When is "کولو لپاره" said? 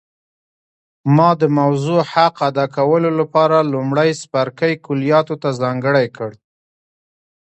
2.75-3.57